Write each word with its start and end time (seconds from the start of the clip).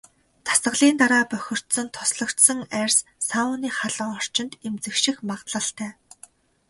Дасгалын 0.45 0.95
дараа 1.01 1.25
бохирдсон, 1.31 1.87
тослогжсон 1.95 2.59
арьс 2.81 2.97
сауны 3.27 3.69
халуун 3.79 4.17
орчинд 4.19 4.53
эмзэгших 4.67 5.17
магадлалтай. 5.29 5.91